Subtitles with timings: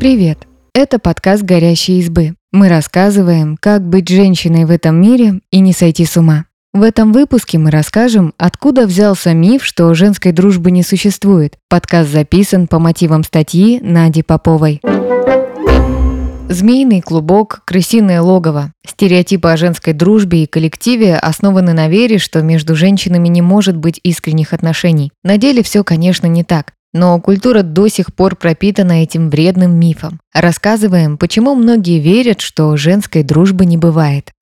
[0.00, 0.46] Привет!
[0.72, 2.32] Это подкаст «Горящие избы».
[2.52, 6.46] Мы рассказываем, как быть женщиной в этом мире и не сойти с ума.
[6.72, 11.58] В этом выпуске мы расскажем, откуда взялся миф, что женской дружбы не существует.
[11.68, 14.80] Подкаст записан по мотивам статьи Нади Поповой.
[16.48, 18.72] Змеиный клубок, крысиное логово.
[18.86, 24.00] Стереотипы о женской дружбе и коллективе основаны на вере, что между женщинами не может быть
[24.02, 25.12] искренних отношений.
[25.22, 26.72] На деле все, конечно, не так.
[26.92, 30.20] Но культура до сих пор пропитана этим вредным мифом.
[30.34, 34.32] Рассказываем, почему многие верят, что женской дружбы не бывает.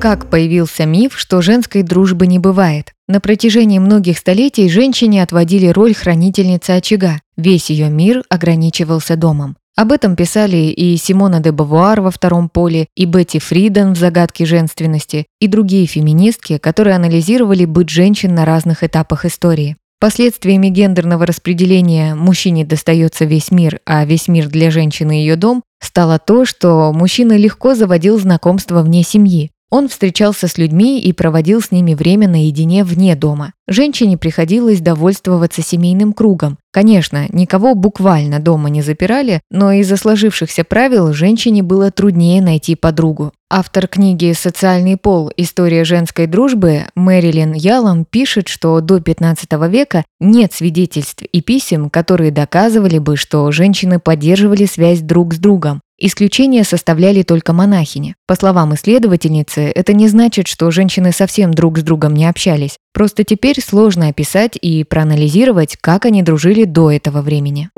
[0.00, 2.92] Как появился миф, что женской дружбы не бывает?
[3.06, 7.20] На протяжении многих столетий женщине отводили роль хранительницы очага.
[7.36, 9.56] Весь ее мир ограничивался домом.
[9.74, 14.44] Об этом писали и Симона де Бавуар во «Втором поле», и Бетти Фриден в «Загадке
[14.44, 19.76] женственности», и другие феминистки, которые анализировали быт женщин на разных этапах истории.
[20.02, 26.18] Последствиями гендерного распределения мужчине достается весь мир, а весь мир для женщины ее дом, стало
[26.18, 29.52] то, что мужчина легко заводил знакомства вне семьи.
[29.72, 33.54] Он встречался с людьми и проводил с ними время наедине вне дома.
[33.66, 36.58] Женщине приходилось довольствоваться семейным кругом.
[36.70, 43.32] Конечно, никого буквально дома не запирали, но из-за сложившихся правил женщине было труднее найти подругу.
[43.50, 45.32] Автор книги «Социальный пол.
[45.38, 52.30] История женской дружбы» Мэрилин Ялом пишет, что до 15 века нет свидетельств и писем, которые
[52.30, 55.80] доказывали бы, что женщины поддерживали связь друг с другом.
[56.04, 58.16] Исключения составляли только монахини.
[58.26, 62.76] По словам исследовательницы, это не значит, что женщины совсем друг с другом не общались.
[62.92, 67.70] Просто теперь сложно описать и проанализировать, как они дружили до этого времени.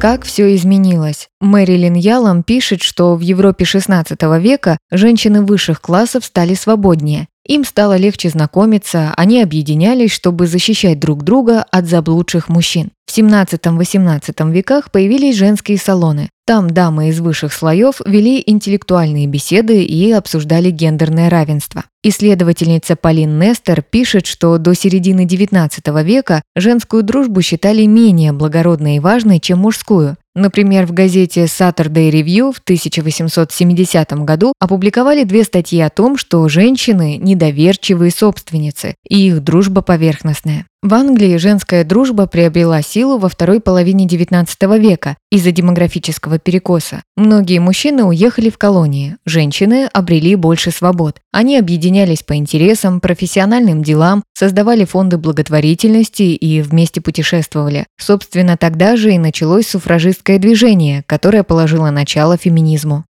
[0.00, 1.28] Как все изменилось?
[1.40, 7.28] Мэрилин Ялом пишет, что в Европе XVI века женщины высших классов стали свободнее.
[7.46, 12.90] Им стало легче знакомиться, они объединялись, чтобы защищать друг друга от заблудших мужчин.
[13.14, 16.30] В 17-18 веках появились женские салоны.
[16.46, 21.84] Там дамы из высших слоев вели интеллектуальные беседы и обсуждали гендерное равенство.
[22.02, 29.00] Исследовательница Полин Нестер пишет, что до середины XIX века женскую дружбу считали менее благородной и
[29.00, 30.16] важной, чем мужскую.
[30.34, 37.16] Например, в газете Saturday Review в 1870 году опубликовали две статьи о том, что женщины–
[37.22, 40.66] недоверчивые собственницы, и их дружба поверхностная.
[40.84, 47.00] В Англии женская дружба приобрела силу во второй половине XIX века из-за демографического перекоса.
[47.16, 51.20] Многие мужчины уехали в колонии, женщины обрели больше свобод.
[51.32, 57.86] Они объединялись по интересам, профессиональным делам, создавали фонды благотворительности и вместе путешествовали.
[57.98, 63.06] Собственно, тогда же и началось суфражистское движение, которое положило начало феминизму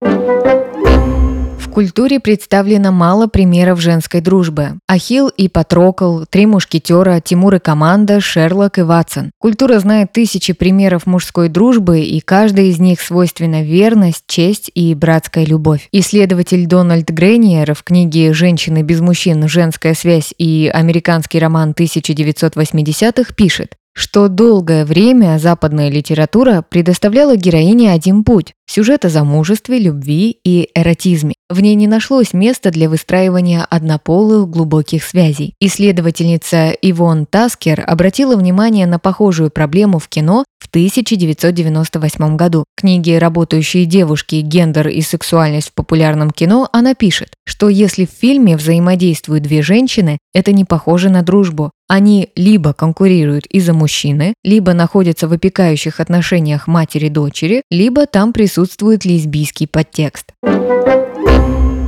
[1.75, 4.79] культуре представлено мало примеров женской дружбы.
[4.87, 9.33] Ахилл и Патрокл, Три мушкетера, Тимур и команда, Шерлок и Ватсон.
[9.39, 15.45] Культура знает тысячи примеров мужской дружбы, и каждый из них свойственна верность, честь и братская
[15.45, 15.89] любовь.
[15.91, 19.49] Исследователь Дональд Грейниер в книге «Женщины без мужчин.
[19.49, 28.25] Женская связь» и американский роман 1980-х пишет, что долгое время западная литература предоставляла героине один
[28.25, 31.35] путь– сюжет о замужестве, любви и эротизме.
[31.51, 35.55] В ней не нашлось места для выстраивания однополых глубоких связей.
[35.61, 42.65] Исследовательница Ивон Таскер обратила внимание на похожую проблему в кино в 1998 году.
[42.75, 44.37] В книге «Работающие девушки.
[44.37, 50.19] Гендер и сексуальность в популярном кино» она пишет, что если в фильме взаимодействуют две женщины,
[50.33, 51.71] это не похоже на дружбу.
[51.87, 59.67] Они либо конкурируют из-за мужчины, либо находятся в опекающих отношениях матери-дочери, либо там присутствует лесбийский
[59.67, 60.33] подтекст.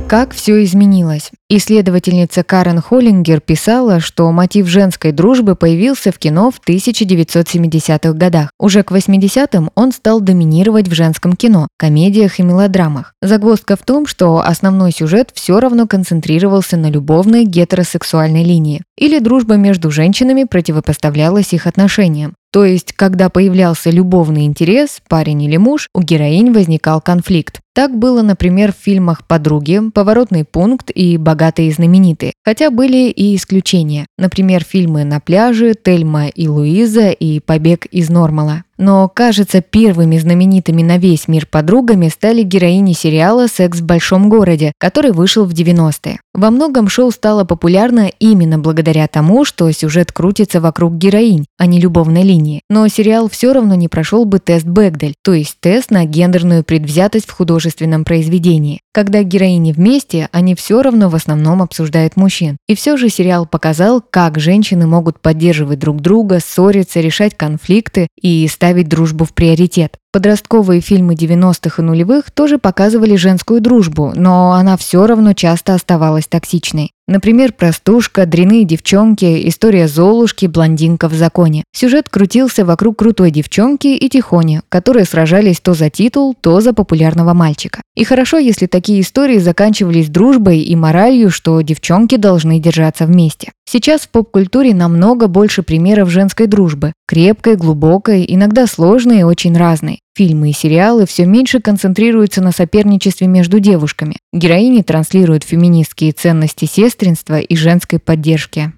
[0.09, 1.31] Как все изменилось?
[1.49, 8.49] Исследовательница Карен Холлингер писала, что мотив женской дружбы появился в кино в 1970-х годах.
[8.59, 13.13] Уже к 80-м он стал доминировать в женском кино, комедиях и мелодрамах.
[13.21, 18.83] Загвоздка в том, что основной сюжет все равно концентрировался на любовной гетеросексуальной линии.
[18.97, 22.33] Или дружба между женщинами противопоставлялась их отношениям.
[22.51, 27.59] То есть, когда появлялся любовный интерес, парень или муж, у героинь возникал конфликт.
[27.73, 32.33] Так было, например, в фильмах «Подруги», «Поворотный пункт» и «Богатые и знаменитые».
[32.43, 34.07] Хотя были и исключения.
[34.17, 38.63] Например, фильмы «На пляже», «Тельма и Луиза» и «Побег из Нормала».
[38.77, 44.71] Но, кажется, первыми знаменитыми на весь мир подругами стали героини сериала «Секс в большом городе»,
[44.79, 46.19] который вышел в 90-е.
[46.33, 51.79] Во многом шоу стало популярно именно благодаря тому, что сюжет крутится вокруг героинь, а не
[51.79, 52.61] любовной линии.
[52.69, 57.27] Но сериал все равно не прошел бы тест Бэгдель, то есть тест на гендерную предвзятость
[57.27, 58.81] в художественном произведении.
[58.93, 62.57] Когда героини вместе, они все равно в основном обсуждают мужчин.
[62.67, 68.47] И все же сериал показал, как женщины могут поддерживать друг друга, ссориться, решать конфликты и
[68.47, 69.97] стать ставить дружбу в приоритет.
[70.17, 76.25] Подростковые фильмы 90-х и нулевых тоже показывали женскую дружбу, но она все равно часто оставалась
[76.25, 76.89] токсичной.
[77.07, 81.63] Например, «Простушка», «Дряные девчонки», «История Золушки», «Блондинка в законе».
[81.71, 87.33] Сюжет крутился вокруг крутой девчонки и Тихони, которые сражались то за титул, то за популярного
[87.33, 87.81] мальчика.
[87.95, 93.53] И хорошо, если такие истории заканчивались дружбой и моралью, что девчонки должны держаться вместе.
[93.69, 96.91] Сейчас в поп-культуре намного больше примеров женской дружбы.
[97.07, 99.99] Крепкой, глубокой, иногда сложной и очень разной.
[100.17, 104.15] Фильмы и сериалы все меньше концентрируются на соперничестве между девушками.
[104.33, 108.73] Героини транслируют феминистские ценности сестринства и женской поддержки.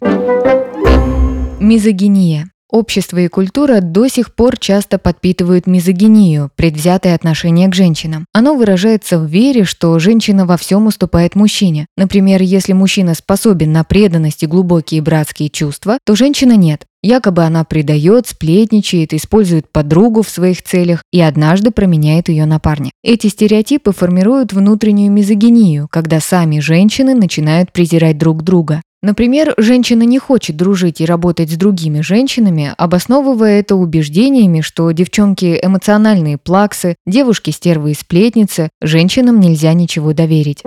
[1.61, 2.51] Мизогиния.
[2.71, 8.25] Общество и культура до сих пор часто подпитывают мизогинию, предвзятое отношение к женщинам.
[8.31, 11.87] Оно выражается в вере, что женщина во всем уступает мужчине.
[11.97, 16.85] Например, если мужчина способен на преданность и глубокие братские чувства, то женщина нет.
[17.01, 22.91] Якобы она предает, сплетничает, использует подругу в своих целях и однажды променяет ее на парня.
[23.03, 28.81] Эти стереотипы формируют внутреннюю мизогинию, когда сами женщины начинают презирать друг друга.
[29.01, 35.57] Например, женщина не хочет дружить и работать с другими женщинами, обосновывая это убеждениями, что девчонки
[35.61, 40.63] эмоциональные плаксы, девушки стервы и сплетницы, женщинам нельзя ничего доверить.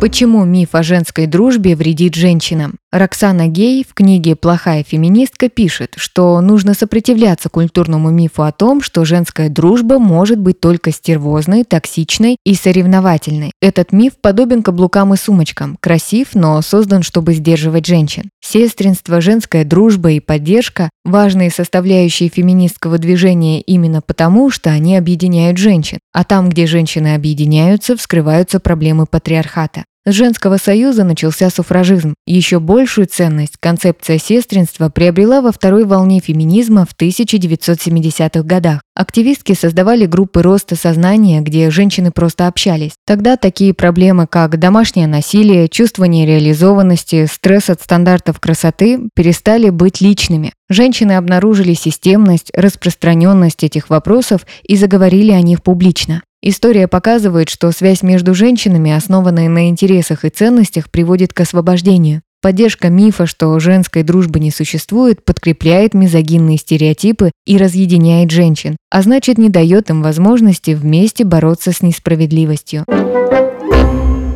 [0.00, 2.78] Почему миф о женской дружбе вредит женщинам?
[2.92, 9.06] Роксана Гей в книге «Плохая феминистка» пишет, что нужно сопротивляться культурному мифу о том, что
[9.06, 13.52] женская дружба может быть только стервозной, токсичной и соревновательной.
[13.62, 18.28] Этот миф подобен каблукам и сумочкам, красив, но создан, чтобы сдерживать женщин.
[18.42, 25.98] Сестринство, женская дружба и поддержка– важные составляющие феминистского движения именно потому, что они объединяют женщин.
[26.12, 29.84] А там, где женщины объединяются, вскрываются проблемы патриархата.
[30.04, 32.14] С женского союза начался суфражизм.
[32.26, 38.80] Еще большую ценность концепция сестринства приобрела во второй волне феминизма в 1970-х годах.
[38.96, 42.94] Активистки создавали группы роста сознания, где женщины просто общались.
[43.06, 50.52] Тогда такие проблемы, как домашнее насилие, чувство нереализованности, стресс от стандартов красоты перестали быть личными.
[50.68, 56.22] Женщины обнаружили системность, распространенность этих вопросов и заговорили о них публично.
[56.44, 62.22] История показывает, что связь между женщинами, основанная на интересах и ценностях, приводит к освобождению.
[62.42, 69.38] Поддержка мифа, что женской дружбы не существует, подкрепляет мизогинные стереотипы и разъединяет женщин, а значит
[69.38, 72.84] не дает им возможности вместе бороться с несправедливостью.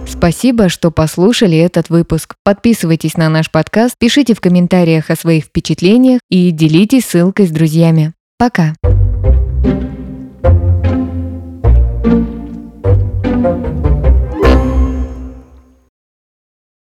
[0.06, 2.36] Спасибо, что послушали этот выпуск.
[2.44, 8.12] Подписывайтесь на наш подкаст, пишите в комментариях о своих впечатлениях и делитесь ссылкой с друзьями.
[8.38, 8.74] Пока!